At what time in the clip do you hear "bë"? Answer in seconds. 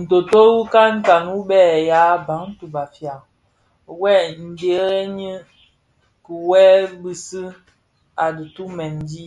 1.48-1.60